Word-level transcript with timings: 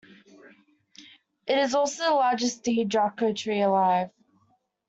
It 1.45 1.59
is 1.59 1.75
also 1.75 2.05
the 2.05 2.15
largest 2.15 2.63
"D. 2.63 2.85
draco" 2.85 3.33
tree 3.33 3.61
alive. 3.61 4.09